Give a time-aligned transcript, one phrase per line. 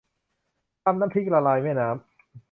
[0.85, 1.95] ตำน้ำพริกละลายแม่น้ำ